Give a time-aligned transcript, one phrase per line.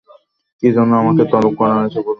[0.63, 2.09] কি জন্যে আমাকে তলব করা হয়েছে বলুন।